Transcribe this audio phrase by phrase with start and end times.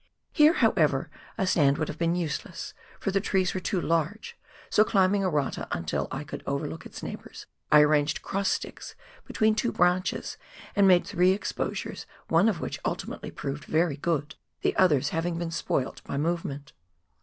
[0.33, 4.35] Here, however, a stand would have been useless, for the trees were too large,
[4.67, 8.95] so cKmbing a rata until I could overlook its neighbours, I arranged cross sticks
[9.25, 10.37] between two branches,
[10.75, 15.51] and made three exposures, one of which ultimately proved very good, the others having been
[15.51, 16.73] spoilt by movement.